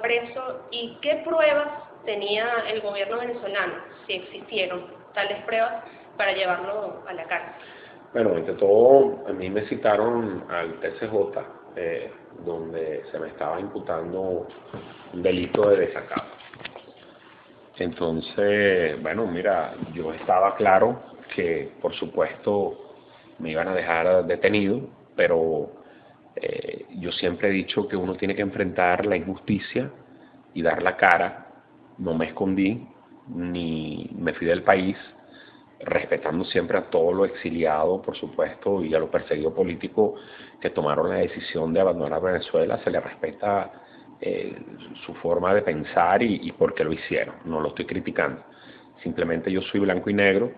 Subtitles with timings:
[0.00, 1.68] preso y qué pruebas
[2.04, 3.74] tenía el gobierno venezolano,
[4.06, 5.84] si existieron tales pruebas,
[6.16, 7.52] para llevarlo a la cárcel.
[8.12, 11.38] Bueno, entre todo, a mí me citaron al TCJ,
[11.76, 12.12] eh,
[12.44, 14.46] donde se me estaba imputando
[15.12, 16.32] un delito de desacato.
[17.78, 21.00] Entonces, bueno, mira, yo estaba claro
[21.34, 22.78] que, por supuesto,
[23.38, 24.80] me iban a dejar detenido,
[25.16, 25.70] pero
[26.36, 29.90] eh, yo siempre he dicho que uno tiene que enfrentar la injusticia
[30.54, 31.48] y dar la cara.
[31.98, 32.86] No me escondí,
[33.28, 34.96] ni me fui del país,
[35.80, 40.20] respetando siempre a todos los exiliados, por supuesto, y a los perseguidos políticos
[40.60, 43.72] que tomaron la decisión de abandonar Venezuela, se les respeta
[44.20, 44.56] eh,
[45.04, 47.34] su forma de pensar y, y por qué lo hicieron.
[47.44, 48.42] No lo estoy criticando.
[49.02, 50.52] Simplemente yo soy blanco y negro.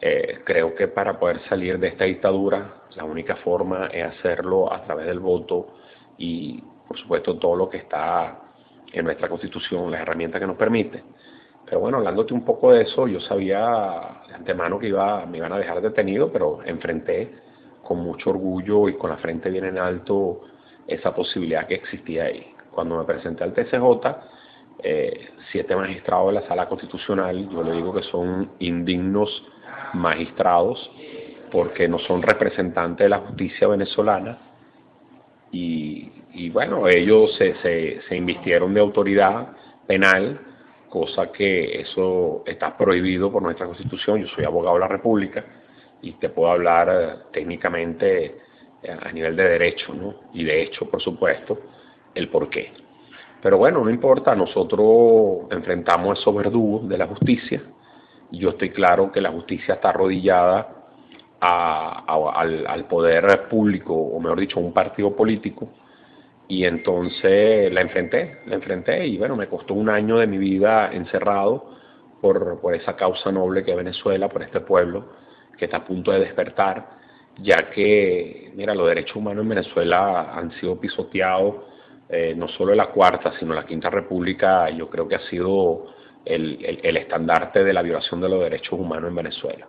[0.00, 4.82] Eh, creo que para poder salir de esta dictadura, la única forma es hacerlo a
[4.82, 5.74] través del voto
[6.16, 8.40] y, por supuesto, todo lo que está
[8.92, 11.02] en nuestra constitución, las herramientas que nos permite.
[11.64, 15.52] Pero bueno, hablándote un poco de eso, yo sabía de antemano que iba, me iban
[15.52, 17.32] a dejar detenido, pero enfrenté
[17.82, 20.40] con mucho orgullo y con la frente bien en alto
[20.86, 22.54] esa posibilidad que existía ahí.
[22.72, 23.80] Cuando me presenté al TCJ,
[24.82, 29.30] eh, siete magistrados de la sala constitucional, yo le digo que son indignos
[29.94, 30.90] magistrados
[31.50, 34.38] porque no son representantes de la justicia venezolana
[35.52, 39.48] y, y bueno, ellos se, se, se invistieron de autoridad
[39.86, 40.40] penal
[40.90, 44.20] cosa que eso está prohibido por nuestra constitución.
[44.20, 45.44] Yo soy abogado de la República
[46.02, 48.40] y te puedo hablar eh, técnicamente
[48.82, 50.14] eh, a nivel de derecho, ¿no?
[50.34, 51.58] Y de hecho, por supuesto,
[52.14, 52.72] el por qué.
[53.40, 57.62] Pero bueno, no importa, nosotros enfrentamos esos verdugos de la justicia.
[58.32, 60.68] Yo estoy claro que la justicia está arrodillada
[61.40, 65.68] al, al poder público, o mejor dicho, a un partido político
[66.50, 70.90] y entonces la enfrenté, la enfrenté y bueno, me costó un año de mi vida
[70.92, 71.76] encerrado
[72.20, 75.12] por, por esa causa noble que es Venezuela, por este pueblo
[75.56, 76.98] que está a punto de despertar,
[77.38, 81.56] ya que, mira, los derechos humanos en Venezuela han sido pisoteados,
[82.08, 85.28] eh, no solo en la cuarta, sino en la quinta república, yo creo que ha
[85.28, 85.86] sido
[86.24, 89.66] el, el, el estandarte de la violación de los derechos humanos en Venezuela.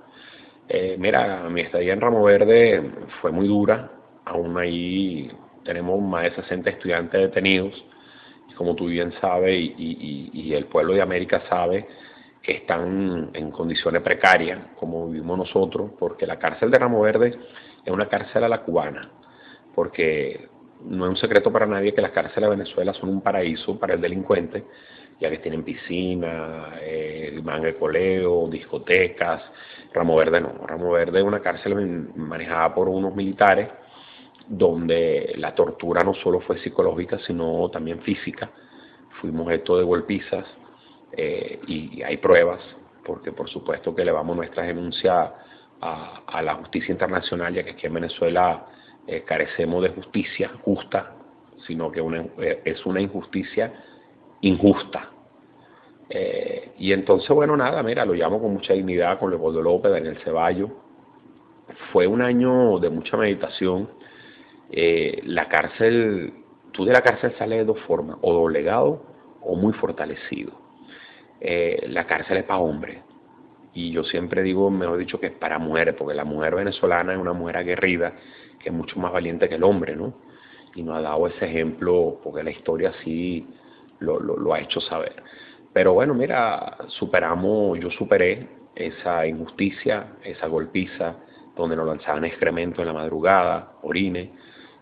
[0.73, 2.81] Eh, mira, mi estadía en Ramo Verde
[3.19, 3.91] fue muy dura,
[4.23, 5.29] aún ahí
[5.65, 7.83] tenemos más de 60 estudiantes detenidos,
[8.49, 11.87] y como tú bien sabes, y, el pueblo de América sabe,
[12.43, 17.37] están en condiciones precarias, como vivimos nosotros, porque la cárcel de Ramo Verde
[17.85, 19.09] es una cárcel a la cubana,
[19.75, 20.47] porque
[20.85, 23.95] no es un secreto para nadie que las cárceles de Venezuela son un paraíso para
[23.95, 24.63] el delincuente,
[25.21, 29.43] ya que tienen piscina, eh, manga de coleo, discotecas.
[29.93, 31.75] Ramo Verde no, Ramo Verde es una cárcel
[32.15, 33.69] manejada por unos militares
[34.47, 38.49] donde la tortura no solo fue psicológica, sino también física.
[39.21, 40.45] Fuimos esto de golpizas
[41.11, 42.59] eh, y hay pruebas,
[43.05, 45.33] porque por supuesto que elevamos nuestra denuncia
[45.81, 48.67] a, la justicia internacional, ya que aquí en Venezuela
[49.07, 51.13] eh, carecemos de justicia justa,
[51.67, 52.01] sino que
[52.39, 53.71] eh, es una injusticia
[54.41, 55.09] injusta.
[56.09, 60.17] Eh, y entonces, bueno, nada, mira, lo llamo con mucha dignidad, con Leopoldo López, Daniel
[60.23, 60.69] Ceballo.
[61.93, 63.89] Fue un año de mucha meditación,
[64.71, 66.33] eh, la cárcel,
[66.73, 69.03] tú de la cárcel sales de dos formas, o doblegado
[69.41, 70.51] o muy fortalecido.
[71.39, 72.99] Eh, la cárcel es para hombres.
[73.73, 77.19] Y yo siempre digo, mejor dicho, que es para mujeres, porque la mujer venezolana es
[77.19, 78.13] una mujer aguerrida,
[78.59, 80.13] que es mucho más valiente que el hombre, ¿no?
[80.75, 83.47] Y nos ha dado ese ejemplo, porque la historia sí
[84.01, 85.23] lo, lo, lo ha hecho saber.
[85.73, 91.15] Pero bueno, mira, superamos, yo superé esa injusticia, esa golpiza,
[91.55, 94.29] donde nos lanzaban excremento en la madrugada, orines,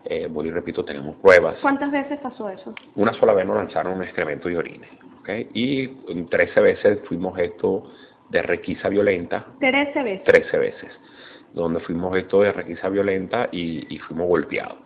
[0.06, 1.58] eh, vuelvo y repito, tenemos pruebas.
[1.62, 2.74] ¿Cuántas veces pasó eso?
[2.96, 4.90] Una sola vez nos lanzaron un excremento y orines.
[5.20, 5.50] ¿okay?
[5.54, 5.88] Y
[6.26, 7.92] 13 veces fuimos esto
[8.30, 9.46] de requisa violenta.
[9.60, 10.24] ¿13 veces?
[10.24, 10.92] 13 veces.
[11.54, 14.78] Donde fuimos esto de requisa violenta y, y fuimos golpeados.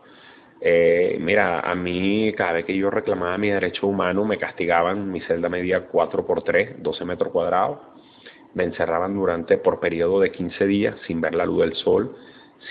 [0.66, 5.20] Eh, mira, a mí cada vez que yo reclamaba mi derecho humano me castigaban, mi
[5.20, 7.80] celda medía 4 por 3, 12 metros cuadrados,
[8.54, 12.16] me encerraban durante por periodo de 15 días sin ver la luz del sol,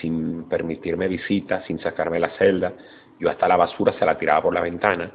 [0.00, 2.72] sin permitirme visitas, sin sacarme la celda.
[3.20, 5.12] Yo hasta la basura se la tiraba por la ventana,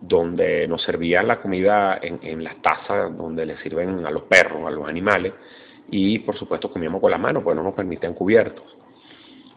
[0.00, 4.64] donde nos servían la comida en, en las tazas donde le sirven a los perros,
[4.64, 5.32] a los animales,
[5.90, 8.83] y por supuesto comíamos con las manos, pues no nos permitían cubiertos.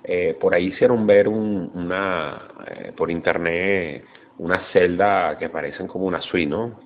[0.09, 4.05] Eh, por ahí hicieron ver un, una, eh, por internet,
[4.37, 6.79] una celda que parecen como una suite, ¿no?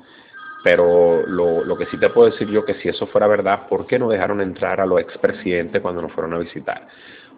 [0.63, 3.85] Pero lo, lo que sí te puedo decir yo que si eso fuera verdad, ¿por
[3.85, 6.87] qué no dejaron entrar a los expresidentes cuando nos fueron a visitar?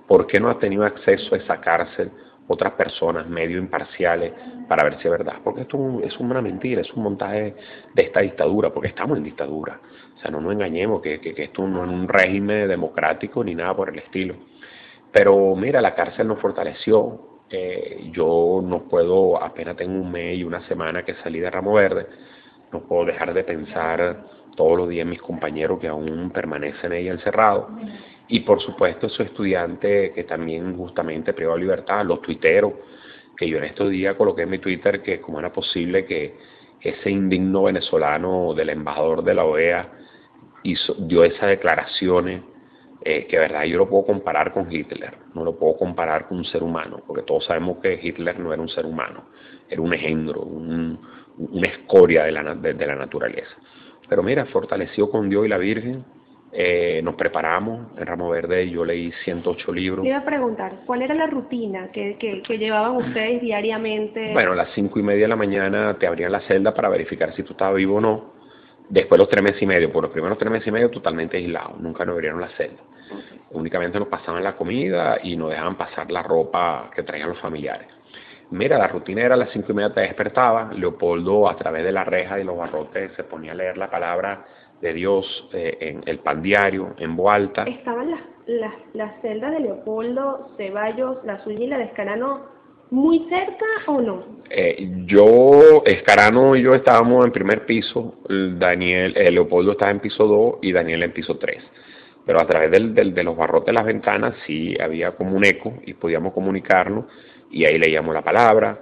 [0.08, 2.12] ¿Por qué no ha tenido acceso a esa cárcel
[2.48, 4.34] otras personas, medios imparciales,
[4.68, 5.36] para ver si es verdad.
[5.44, 7.56] Porque esto es una mentira, es un montaje
[7.94, 9.80] de esta dictadura, porque estamos en dictadura.
[10.16, 13.56] O sea, no nos engañemos que, que, que esto no es un régimen democrático ni
[13.56, 14.36] nada por el estilo.
[15.14, 17.46] Pero mira, la cárcel nos fortaleció.
[17.50, 21.74] Eh, yo no puedo, apenas tengo un mes y una semana que salí de Ramo
[21.74, 22.08] Verde,
[22.72, 24.26] no puedo dejar de pensar
[24.56, 27.68] todos los días mis compañeros que aún permanecen ahí encerrados
[28.28, 32.74] y por supuesto esos estudiantes que también justamente privado de libertad, los tuiteros,
[33.38, 36.36] que yo en estos días coloqué en mi Twitter que cómo era posible que
[36.82, 39.92] ese indigno venezolano del embajador de la OEA
[40.64, 42.42] hizo, dio esas declaraciones
[43.06, 46.46] eh, que verdad yo lo puedo comparar con Hitler, no lo puedo comparar con un
[46.46, 49.26] ser humano, porque todos sabemos que Hitler no era un ser humano,
[49.70, 51.00] era un engendro, un,
[51.38, 53.56] una escoria de la, de la naturaleza.
[54.08, 56.06] Pero mira, fortaleció con Dios y la Virgen,
[56.56, 60.04] eh, nos preparamos en Ramo Verde, yo leí 108 libros.
[60.04, 64.34] Le iba a preguntar, ¿cuál era la rutina que, que, llevaban ustedes diariamente?
[64.34, 67.34] Bueno, a las cinco y media de la mañana te abrían la celda para verificar
[67.34, 68.34] si tú estabas vivo o no.
[68.90, 71.80] Después los tres meses y medio, por los primeros tres meses y medio totalmente aislados,
[71.80, 72.82] nunca nos abrieron la celda.
[73.52, 77.88] Únicamente nos pasaban la comida y nos dejaban pasar la ropa que traían los familiares.
[78.52, 81.92] Mira, la rutina era a las cinco y media te despertaba, Leopoldo a través de
[81.92, 84.46] la reja y los barrotes se ponía a leer la palabra
[84.82, 87.64] de Dios eh, en el pan diario, en voz alta.
[87.64, 92.42] ¿Estaban las, las, las celdas de Leopoldo, Ceballos, la suya y la de Escarano
[92.94, 94.24] muy cerca o no?
[94.52, 100.28] Eh, yo, Escarano y yo estábamos en primer piso, Daniel, eh, Leopoldo estaba en piso
[100.28, 101.58] 2 y Daniel en piso 3.
[102.24, 105.74] Pero a través del, de los barrotes de las ventanas sí había como un eco
[105.86, 107.06] y podíamos comunicarnos
[107.50, 108.80] y ahí leíamos la palabra.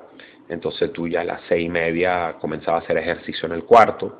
[0.49, 4.19] Entonces tú ya a las seis y media comenzabas a hacer ejercicio en el cuarto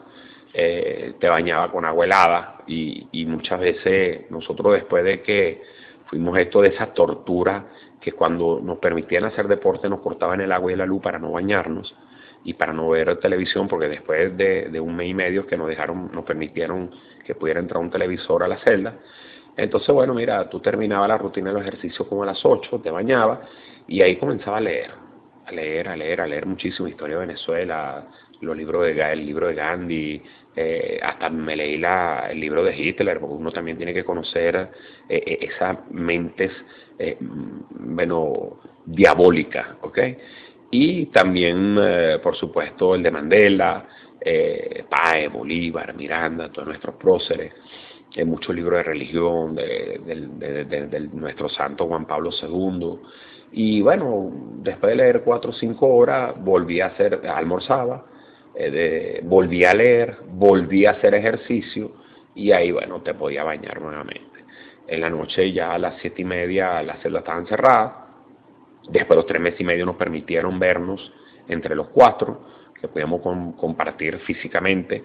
[0.54, 5.62] eh, te bañaba con agua helada y, y, muchas veces nosotros después de que
[6.08, 7.68] fuimos esto de esa tortura
[8.02, 11.32] que cuando nos permitían hacer deporte nos cortaban el agua y la luz para no
[11.32, 11.96] bañarnos
[12.44, 15.68] y para no ver televisión porque después de, de un mes y medio que nos
[15.68, 16.92] dejaron, nos permitieron
[17.24, 18.96] que pudiera entrar un televisor a la celda,
[19.56, 22.90] entonces bueno mira, tú terminabas la rutina de los ejercicios como a las 8, te
[22.90, 23.40] bañabas
[23.88, 24.92] y ahí comenzaba a leer,
[25.46, 28.08] a leer, a leer, a leer muchísimo historia de Venezuela,
[28.42, 30.22] los libros de el libro de Gandhi,
[30.56, 34.56] eh, hasta me leí la, el libro de Hitler, porque uno también tiene que conocer
[35.08, 36.52] eh, eh, esas mentes,
[37.00, 40.00] eh, bueno, diabólicas, ¿ok?
[40.72, 41.78] Y también,
[42.24, 43.86] por supuesto, el de Mandela,
[44.22, 47.54] eh, Pae, Bolívar, Miranda, todos nuestros próceres,
[48.26, 53.00] muchos libros de religión, de, de, nuestro santo Juan Pablo II.
[53.52, 58.06] Y bueno, después de leer cuatro o cinco horas, volví a hacer, almorzaba,
[58.56, 61.92] eh, volví a leer, volví a hacer ejercicio
[62.36, 64.46] y ahí, bueno, te podía bañar nuevamente.
[64.88, 67.94] En la noche ya a las siete y media las celdas estaban cerradas.
[68.90, 71.14] Después los tres meses y medio nos permitieron vernos
[71.48, 72.46] entre los cuatro,
[72.80, 73.22] que podíamos
[73.58, 75.04] compartir físicamente.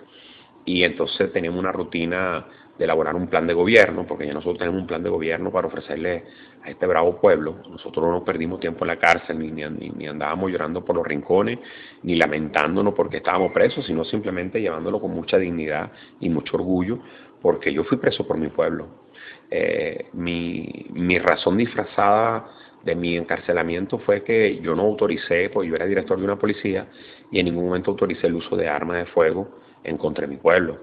[0.64, 2.46] Y entonces teníamos una rutina
[2.78, 5.66] de elaborar un plan de gobierno, porque ya nosotros tenemos un plan de gobierno para
[5.66, 6.24] ofrecerle
[6.62, 7.62] a este bravo pueblo.
[7.70, 11.58] Nosotros no perdimos tiempo en la cárcel, ni, ni, ni, andábamos llorando por los rincones,
[12.02, 16.98] ni lamentándonos porque estábamos presos, sino simplemente llevándolo con mucha dignidad y mucho orgullo,
[17.40, 19.06] porque yo fui preso por mi pueblo.
[19.50, 22.50] Eh, mi, mi razón disfrazada
[22.84, 26.88] de mi encarcelamiento fue que yo no autoricé, pues yo era director de una policía,
[27.30, 29.48] y en ningún momento autoricé el uso de armas de fuego
[29.86, 30.78] en contra mi pueblo.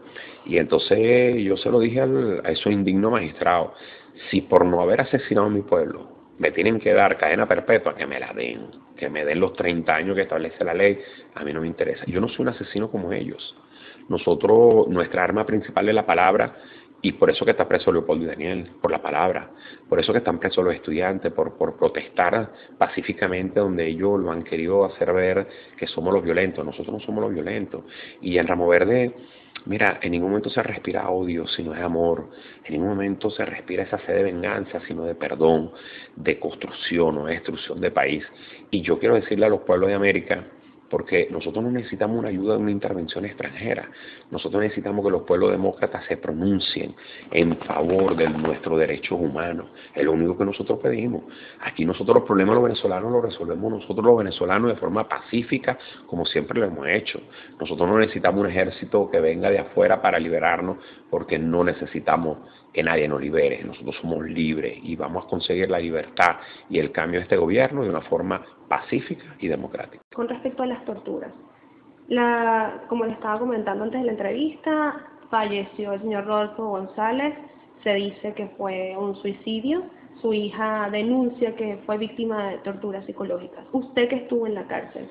[0.45, 3.73] Y entonces yo se lo dije al, a esos indignos magistrados,
[4.29, 8.07] si por no haber asesinado a mi pueblo me tienen que dar cadena perpetua, que
[8.07, 8.67] me la den,
[8.97, 10.99] que me den los 30 años que establece la ley,
[11.35, 12.03] a mí no me interesa.
[12.07, 13.55] Yo no soy un asesino como ellos.
[14.09, 16.55] Nosotros, nuestra arma principal es la palabra
[17.05, 19.51] y por eso que está preso Leopoldo y Daniel, por la palabra.
[19.89, 24.41] Por eso que están presos los estudiantes, por, por protestar pacíficamente donde ellos lo han
[24.41, 25.45] querido hacer ver
[25.77, 26.65] que somos los violentos.
[26.65, 27.83] Nosotros no somos los violentos.
[28.21, 29.13] Y en Ramo Verde,
[29.65, 32.29] mira, en ningún momento se respira odio, sino es amor.
[32.63, 35.73] En ningún momento se respira esa sed de venganza, sino de perdón,
[36.15, 38.23] de construcción o de destrucción de país.
[38.71, 40.45] Y yo quiero decirle a los pueblos de América,
[40.93, 43.89] porque nosotros no necesitamos una ayuda de una intervención extranjera.
[44.29, 46.93] Nosotros necesitamos que los pueblos demócratas se pronuncien
[47.31, 49.71] en favor de nuestros derechos humanos.
[49.95, 51.23] Es lo único que nosotros pedimos.
[51.61, 55.79] Aquí nosotros los problemas de los venezolanos los resolvemos nosotros los venezolanos de forma pacífica,
[56.05, 57.19] como siempre lo hemos hecho.
[57.59, 60.77] Nosotros no necesitamos un ejército que venga de afuera para liberarnos,
[61.09, 62.37] porque no necesitamos
[62.73, 63.63] que nadie nos libere.
[63.63, 66.37] Nosotros somos libres y vamos a conseguir la libertad
[66.69, 70.03] y el cambio de este gobierno de una forma pacífica y democrática.
[70.13, 71.31] Con respecto a las torturas,
[72.07, 77.35] la, como le estaba comentando antes de la entrevista, falleció el señor Rodolfo González,
[77.83, 79.83] se dice que fue un suicidio,
[80.21, 83.65] su hija denuncia que fue víctima de torturas psicológicas.
[83.71, 85.07] Usted que estuvo en la cárcel,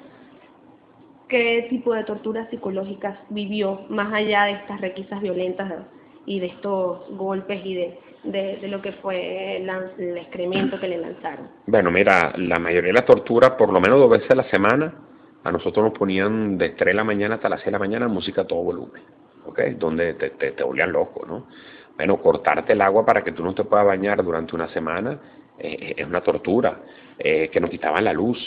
[1.29, 5.71] ¿qué tipo de torturas psicológicas vivió más allá de estas requisas violentas
[6.27, 11.49] y de estos golpes y de, de, lo que fue el, excremento que le lanzaron?
[11.67, 14.95] Bueno, mira, la mayoría de la tortura, por lo menos dos veces a la semana,
[15.45, 18.09] a nosotros nos ponían de 3 de la mañana hasta las 6 de la mañana
[18.09, 19.03] música a todo volumen,
[19.47, 19.61] ¿ok?
[19.79, 21.47] Donde te, te, te volvían loco, ¿no?
[21.97, 25.19] Bueno, cortarte el agua para que tú no te puedas bañar durante una semana
[25.59, 26.81] eh, es una tortura.
[27.19, 28.39] Eh, que nos quitaban la luz,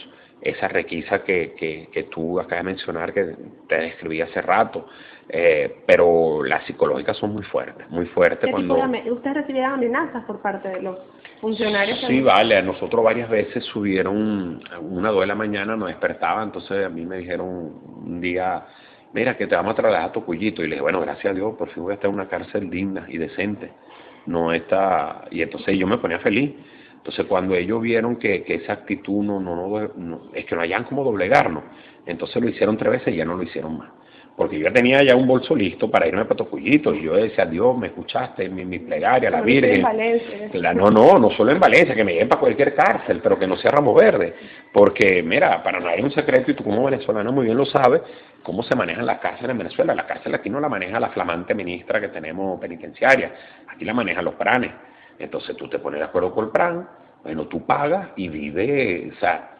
[0.41, 3.35] esa requisa que, que, que, tú acabas de mencionar, que
[3.67, 4.87] te describí hace rato.
[5.27, 8.49] Eh, pero las psicológicas son muy fuertes, muy fuertes.
[8.51, 10.99] cuando ¿Usted recibía amenazas por parte de los
[11.41, 11.99] funcionarios?
[12.07, 16.85] Sí, vale, a nosotros varias veces subieron, una dos de la mañana nos despertaba, entonces
[16.85, 18.65] a mí me dijeron un día
[19.15, 20.61] mira, que te vamos a trasladar a Tocuyito.
[20.61, 22.69] Y le dije, bueno, gracias a Dios, por fin voy a estar en una cárcel
[22.69, 23.71] digna y decente.
[24.25, 25.23] No está...
[25.31, 26.51] Y entonces yo me ponía feliz.
[27.05, 29.55] Entonces cuando ellos vieron que, que esa actitud no, no,
[29.95, 31.63] no, es que no hayan como doblegarnos,
[32.05, 33.89] entonces lo hicieron tres veces y ya no lo hicieron más
[34.35, 37.45] porque yo ya tenía ya un bolso listo para irme para Tocuyito y yo decía,
[37.45, 39.81] Dios, me escuchaste, mi, mi plegaria, la Virgen.
[40.73, 43.55] no, no, no solo en Valencia, que me lleven para cualquier cárcel, pero que no
[43.55, 44.35] sea Ramo Verde,
[44.73, 48.01] porque mira, para nadie es un secreto y tú como venezolano muy bien lo sabes,
[48.43, 49.95] cómo se manejan las cárceles en Venezuela.
[49.95, 53.31] La cárcel aquí no la maneja la flamante ministra que tenemos penitenciaria,
[53.67, 54.71] aquí la manejan los pranes.
[55.19, 56.87] Entonces tú te pones de acuerdo con el pran,
[57.23, 59.57] bueno, tú pagas y vive, o sea,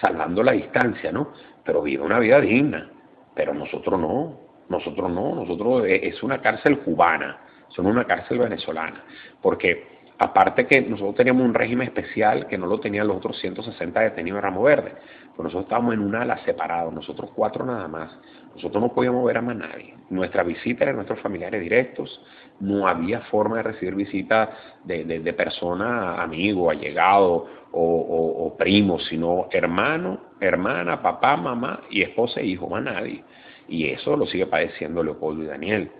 [0.00, 1.32] salvando la distancia, ¿no?
[1.64, 2.90] Pero vive una vida digna
[3.36, 9.04] pero nosotros no, nosotros no, nosotros eh, es una cárcel cubana, son una cárcel venezolana,
[9.42, 14.00] porque aparte que nosotros teníamos un régimen especial que no lo tenían los otros 160
[14.00, 14.92] detenidos de Ramo Verde,
[15.34, 18.18] pues nosotros estábamos en una ala separada, nosotros cuatro nada más,
[18.54, 22.22] nosotros no podíamos ver a más nadie, nuestra visita era nuestros familiares directos,
[22.60, 24.48] no había forma de recibir visitas
[24.84, 32.02] de, de, personas, amigos, allegados o, o, o primos, sino hermano, hermana, papá, mamá y
[32.02, 33.22] esposa e hijo, más nadie.
[33.68, 35.90] Y eso lo sigue padeciendo Leopoldo y Daniel.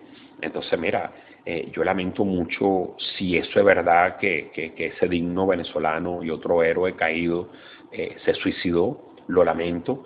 [0.41, 1.13] Entonces, mira,
[1.49, 6.65] eh, yo lamento mucho si eso es verdad que, que, ese digno venezolano y otro
[6.65, 7.51] héroe caído
[7.93, 10.03] eh, se suicidó, lo lamento,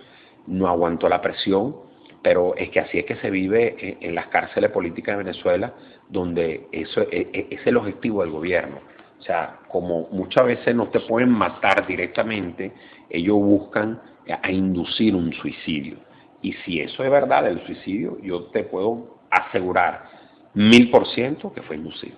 [0.47, 1.77] no aguantó la presión,
[2.21, 5.73] pero es que así es que se vive en, las cárceles políticas de Venezuela,
[6.11, 8.81] donde eso es, es el objetivo del gobierno.
[9.19, 12.71] O sea, como muchas veces no te pueden matar directamente,
[13.09, 13.99] ellos buscan
[14.43, 15.97] a inducir un suicidio.
[16.43, 20.20] Y si eso es verdad, el suicidio, yo te puedo asegurar
[20.55, 22.17] mil por ciento que fue inducido.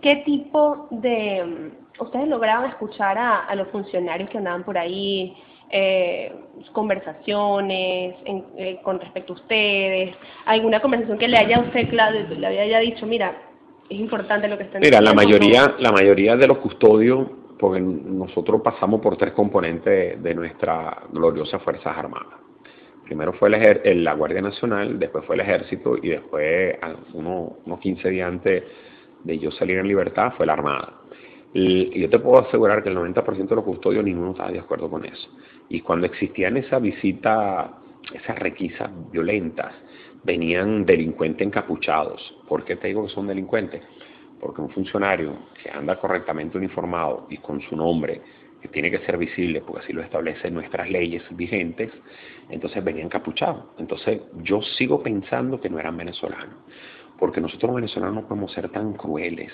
[0.00, 1.70] ¿Qué tipo de...
[1.98, 5.36] ustedes lograban escuchar a, a los funcionarios que andaban por ahí,
[5.70, 6.32] eh,
[6.72, 12.78] conversaciones en, eh, con respecto a ustedes, alguna conversación que le haya usted le haya
[12.80, 13.34] dicho, mira,
[13.88, 17.26] es importante lo que están Mira, la mayoría, la mayoría de los custodios,
[17.58, 22.40] porque nosotros pasamos por tres componentes de nuestra gloriosa Fuerzas Armadas.
[23.12, 23.50] Primero fue
[23.84, 26.78] el la Guardia Nacional, después fue el Ejército y después,
[27.12, 28.64] uno, unos 15 días antes
[29.22, 30.94] de yo salir en libertad, fue la Armada.
[31.52, 34.88] Y yo te puedo asegurar que el 90% de los custodios ninguno estaba de acuerdo
[34.88, 35.28] con eso.
[35.68, 37.72] Y cuando existían esa visita,
[38.14, 39.74] esas requisas violentas,
[40.24, 42.34] venían delincuentes encapuchados.
[42.48, 43.82] ¿Por qué te digo que son delincuentes?
[44.40, 48.22] Porque un funcionario que anda correctamente uniformado y con su nombre,
[48.62, 51.90] que tiene que ser visible, porque así lo establecen nuestras leyes vigentes,
[52.48, 53.64] entonces venían encapuchados.
[53.78, 56.56] Entonces yo sigo pensando que no eran venezolanos,
[57.18, 59.52] porque nosotros los venezolanos no podemos ser tan crueles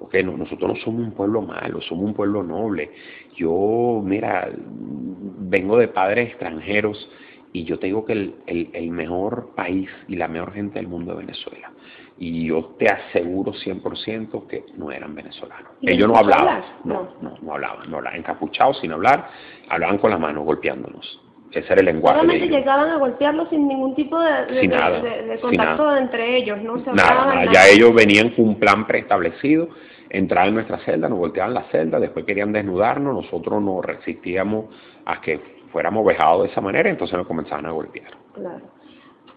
[0.00, 2.90] Okay, no, nosotros no somos un pueblo malo, somos un pueblo noble.
[3.36, 7.08] Yo, mira, vengo de padres extranjeros
[7.52, 11.12] y yo te digo que el, el, mejor país y la mejor gente del mundo
[11.12, 11.72] es Venezuela.
[12.16, 15.72] Y yo te aseguro 100% que no eran venezolanos.
[15.82, 19.28] Ellos no hablaban, no, no, no hablaban, no hablaban, encapuchados sin hablar,
[19.68, 21.20] hablaban con la mano golpeándonos.
[21.50, 22.20] Ese era el lenguaje.
[22.20, 26.60] Solamente llegaban a golpearlos sin ningún tipo de, de, nada, de, de contacto entre ellos,
[26.62, 26.78] ¿no?
[26.84, 29.68] Se nada, nada, ya ellos venían con un plan preestablecido,
[30.10, 34.66] entraban en nuestra celda, nos volteaban la celda, después querían desnudarnos, nosotros nos resistíamos
[35.04, 35.40] a que
[35.70, 38.10] fuéramos vejados de esa manera, entonces nos comenzaban a golpear.
[38.32, 38.62] Claro.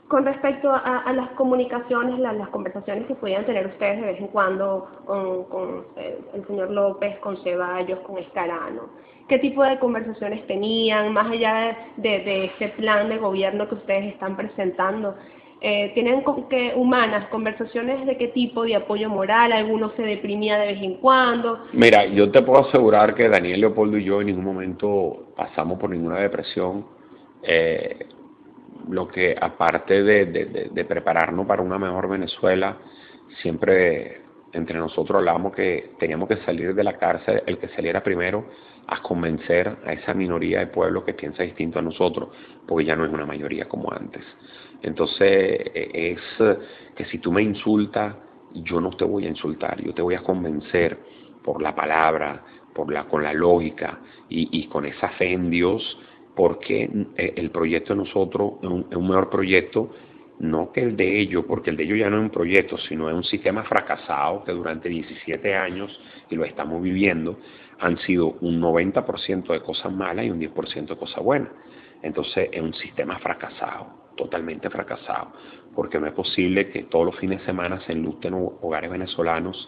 [0.08, 4.28] Con respecto a, a las comunicaciones, las, conversaciones que podían tener ustedes de vez en
[4.28, 8.84] cuando con, con el, el señor López, con Ceballos, con Escarano,
[9.28, 14.14] qué tipo de conversaciones tenían, más allá de, de, este plan de gobierno que ustedes
[14.14, 15.16] están presentando.
[15.60, 19.52] Eh, ¿Tienen que, humanas conversaciones de qué tipo de apoyo moral?
[19.52, 21.66] ¿Alguno se deprimía de vez en cuando?
[21.74, 25.90] Mira, yo te puedo asegurar que Daniel Leopoldo y yo en ningún momento pasamos por
[25.90, 26.86] ninguna depresión.
[27.42, 28.06] Eh,
[28.89, 32.77] lo que aparte de, de, de, prepararnos para una mejor Venezuela,
[33.41, 34.22] siempre
[34.53, 38.46] entre nosotros hablábamos que teníamos que salir de la cárcel, el que saliera primero
[38.88, 42.29] a convencer a esa minoría de pueblo que piensa distinto a nosotros,
[42.65, 44.24] porque ya no es una mayoría como antes.
[44.82, 45.20] Entonces
[45.74, 46.58] e, es
[46.96, 48.15] que si tú me insultas,
[48.53, 50.98] yo no te voy a insultar, yo te voy a convencer
[51.44, 55.98] por la palabra, por la, con la lógica y, con esa fe en Dios,
[56.38, 59.89] porque eh, el proyecto de nosotros es un, mejor proyecto
[60.39, 63.10] no que el de ellos, porque el de ellos ya no es un proyecto, sino
[63.10, 67.39] es un sistema fracasado que durante 17 años, y lo estamos viviendo,
[67.79, 71.50] han sido un 90% de cosas malas y un 10% de cosas buenas.
[72.03, 75.34] Entonces es un sistema fracasado, totalmente fracasado,
[75.74, 79.67] porque no es posible que todos los fines de semana se enlusten hogares venezolanos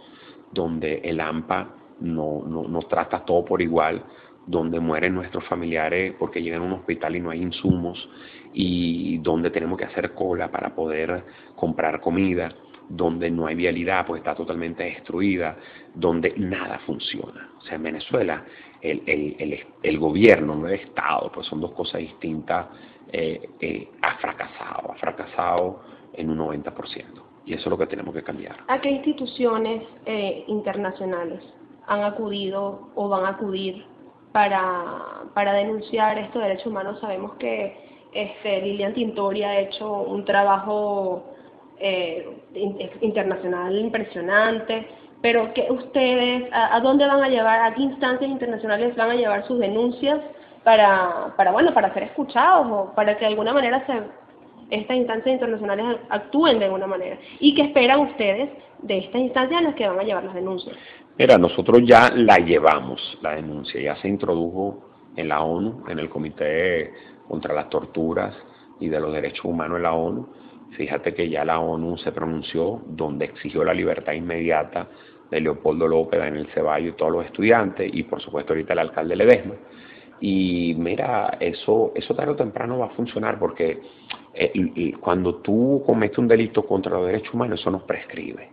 [0.52, 4.04] donde el AMPA no, no, no trata todo por igual,
[4.50, 8.10] donde mueren nuestros familiares porque llegan a un hospital y no hay insumos,
[8.52, 11.24] y donde tenemos que hacer cola para poder
[11.56, 12.50] comprar comida,
[12.90, 15.56] donde no hay vialidad, pues está totalmente destruida,
[15.94, 17.52] donde nada funciona.
[17.60, 18.44] O sea, en Venezuela
[18.82, 22.66] el, el, el, gobierno, no el Estado, pues son dos cosas distintas,
[23.12, 25.82] eh, eh, ha fracasado, ha fracasado
[26.14, 26.74] en un 90%.
[27.46, 28.58] Y eso es lo que tenemos que cambiar.
[28.68, 31.44] ¿A qué instituciones eh, internacionales
[31.86, 33.86] han acudido o van a acudir
[34.32, 37.00] para, para denunciar estos derechos humanos?
[37.00, 41.24] Sabemos que este, Lilian Tintori ha hecho un trabajo
[41.80, 42.28] eh,
[43.02, 44.88] internacional impresionante,
[45.22, 49.46] pero que ustedes, a, dónde van a llevar, a qué instancias internacionales van a llevar
[49.48, 50.20] sus denuncias
[50.64, 53.94] para, para bueno, para ser escuchados o para que de alguna manera se,
[54.70, 57.18] estas instancias internacionales actúen de alguna manera.
[57.40, 58.50] ¿Y qué esperan ustedes
[58.82, 60.76] de estas instancias en las que van a llevar las denuncias?
[61.18, 66.10] Mira, nosotros ya la llevamos, la denuncia, ya se introdujo en la ONU, en el
[66.10, 66.94] Comité
[67.28, 68.36] contra las torturas
[68.80, 70.30] y de los derechos humanos en la ONU.
[70.78, 74.88] Fíjate que ya la ONU se pronunció donde exigió la libertad inmediata
[75.30, 79.16] de Leopoldo López, Daniel Ceballos y todos los estudiantes y por supuesto ahorita el alcalde
[79.16, 79.56] Ledesma.
[80.22, 83.82] Y mira, eso, eso tarde o temprano va a funcionar porque
[84.34, 88.50] eh, cuando tú cometes un delito contra los derechos humanos, eso nos prescribe.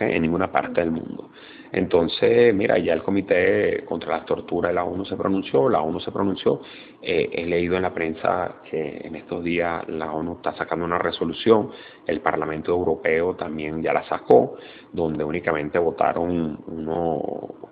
[0.00, 1.30] En ninguna parte del mundo.
[1.72, 6.00] Entonces, mira, ya el Comité contra la Tortura de la ONU se pronunció, la ONU
[6.00, 6.60] se pronunció,
[7.00, 10.98] eh, he leído en la prensa que en estos días la ONU está sacando una
[10.98, 11.70] resolución,
[12.06, 14.56] el Parlamento Europeo también ya la sacó,
[14.92, 17.22] donde únicamente votaron uno,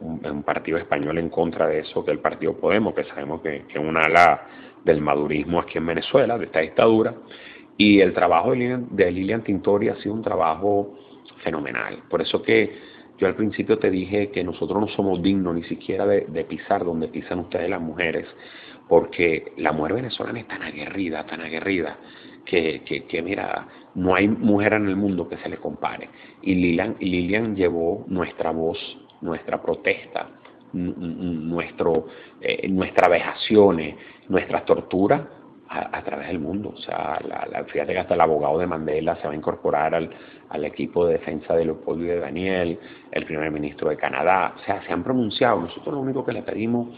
[0.01, 3.77] un, partido español en contra de eso, que el Partido Podemos, que sabemos que, es
[3.77, 4.47] una ala
[4.85, 7.14] del madurismo aquí en Venezuela, de esta dictadura,
[7.77, 10.94] y el trabajo de Lilian, de Lilian Tintori ha sido un trabajo
[11.42, 12.03] fenomenal.
[12.09, 16.07] Por eso que yo al principio te dije que nosotros no somos dignos ni siquiera
[16.07, 18.27] de, pisar donde pisan ustedes las mujeres,
[18.88, 21.98] porque la mujer venezolana es tan aguerrida, tan aguerrida,
[22.44, 26.09] que, que, mira, no hay mujer en el mundo que se le compare.
[26.42, 28.79] Y Lilian, Lilian llevó nuestra voz,
[29.20, 30.31] nuestra protesta,
[30.72, 32.07] nuestro,
[32.40, 33.96] eh, nuestras vejaciones,
[34.29, 35.22] nuestras torturas
[35.68, 36.72] a, través del mundo.
[36.74, 40.11] O sea, la, fíjate que hasta el abogado de Mandela se va a incorporar al,
[40.48, 42.78] al equipo de defensa de Leopoldo y de Daniel,
[43.11, 44.54] el primer ministro de Canadá.
[44.57, 45.61] O sea, se han pronunciado.
[45.61, 46.88] Nosotros lo único que le pedimos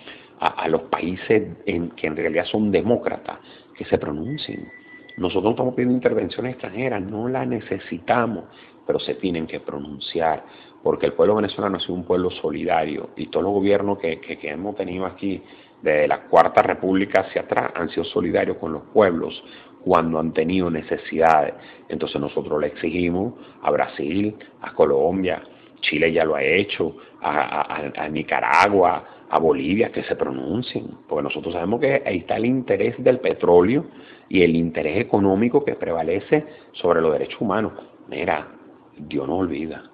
[0.40, 3.38] a, los países en, que en realidad son demócratas,
[3.76, 4.70] que se pronuncien.
[5.18, 8.44] Nosotros no estamos pidiendo intervención extranjera, no la necesitamos,
[8.86, 10.44] pero se tienen que pronunciar,
[10.82, 14.38] porque el pueblo venezolano ha sido un pueblo solidario y todos los gobiernos que, que,
[14.48, 15.42] hemos tenido aquí
[15.82, 19.42] desde la Cuarta República hacia atrás han sido solidarios con los pueblos
[19.82, 21.54] cuando han tenido necesidades.
[21.88, 25.42] Entonces nosotros le exigimos a Brasil, a Colombia,
[25.80, 31.80] Chile ya lo ha hecho, a, Nicaragua, a Bolivia, que se pronuncien, porque nosotros sabemos
[31.80, 33.86] que ahí está el interés del petróleo
[34.28, 37.72] y el interés económico que prevalece sobre los derechos humanos.
[38.08, 38.48] Mira,
[38.96, 39.89] Dios no olvida.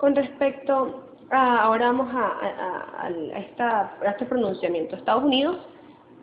[0.00, 3.08] Con respecto Ah, ahora vamos a,
[3.38, 4.96] esta, este pronunciamiento.
[4.96, 5.58] Estados Unidos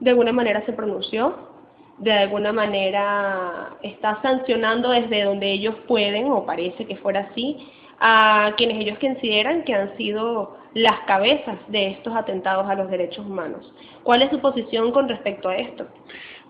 [0.01, 1.33] de alguna manera se pronunció,
[1.97, 7.69] de alguna manera está sancionando desde donde ellos pueden, o parece que fuera así,
[8.01, 13.25] a quienes ellos consideran que han sido las cabezas de estos atentados a los derechos
[13.25, 13.73] humanos.
[14.03, 15.87] ¿Cuál es su posición con respecto a esto?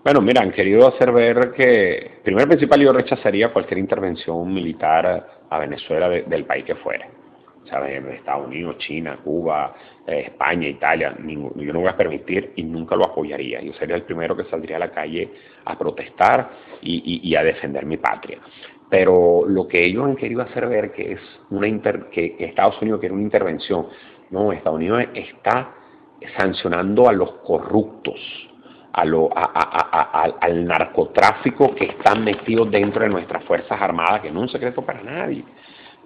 [0.02, 5.58] Bueno, mira, han querido hacer ver que, primero principal, yo rechazaría cualquier intervención militar a
[5.60, 7.08] Venezuela del país que fuera.
[7.68, 8.04] ¿Sabes?
[8.06, 9.74] Estados Unidos, China, Cuba,
[10.06, 13.60] eh, España, Italia, yo no voy a permitir y nunca lo apoyaría.
[13.60, 15.28] Yo sería el primero que saldría a la calle
[15.64, 16.50] a protestar
[16.82, 18.38] y, a defender mi patria.
[18.88, 21.68] Pero lo que ellos han querido hacer ver que es una
[22.10, 23.86] que Estados Unidos quiere una intervención,
[24.30, 25.74] no, Estados Unidos está
[26.36, 28.18] sancionando a los corruptos,
[28.92, 34.42] a lo, al narcotráfico que están metidos dentro de nuestras Fuerzas Armadas, que no es
[34.44, 35.44] un secreto para nadie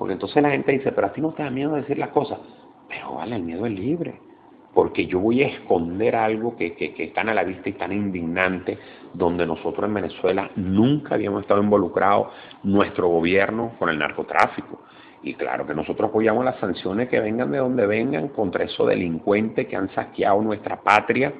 [0.03, 2.41] Porque entonces la gente dice, pero a ti no te da miedo decir las cosas.
[2.89, 4.15] Pero vale, el miedo es libre.
[4.75, 7.93] Porque yo voy a esconder algo que, que, que tan a la vista y tan
[7.93, 8.77] indignante,
[9.15, 12.33] donde nosotros en Venezuela nunca habíamos estado involucrados,
[12.65, 14.81] nuestro gobierno, con el narcotráfico.
[15.23, 19.69] Y claro que nosotros apoyamos las sanciones que vengan de donde vengan contra esos delincuentes
[19.69, 21.33] que han saqueado nuestra patria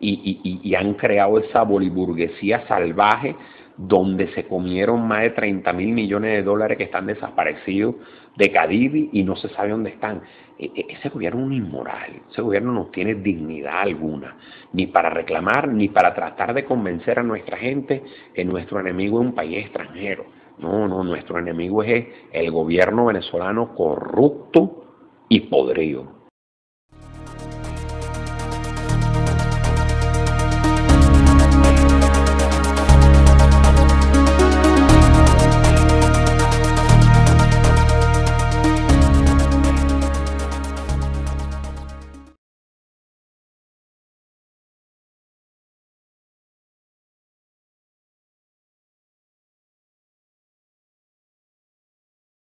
[0.00, 3.36] y, y, han creado esa boliburguesía salvaje
[3.82, 7.94] donde se comieron más de 30 mil millones de dólares que están desaparecidos
[8.36, 10.20] de Cadivi y no se sabe dónde están.
[10.58, 14.36] E, e, ese gobierno es un inmoral, ese gobierno no tiene dignidad alguna,
[14.74, 18.02] ni para reclamar, ni para tratar de convencer a nuestra gente
[18.34, 20.26] que nuestro enemigo es un país extranjero.
[20.58, 24.84] No, no, nuestro enemigo es el gobierno venezolano corrupto
[25.30, 26.19] y podrido.